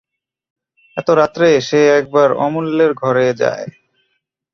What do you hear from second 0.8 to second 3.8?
এত রাত্রে সে একবার অমূল্যের ঘরে যায়।